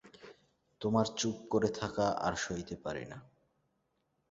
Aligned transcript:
তোমার 0.81 1.05
চুপ 1.17 1.37
করে 1.49 1.69
থাকা 1.71 2.05
আরো 2.21 2.37
সইতে 2.37 2.75
পারি 2.83 3.03
নে। 3.05 3.17